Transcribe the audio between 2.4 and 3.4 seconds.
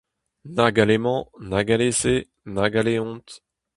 nag alehont.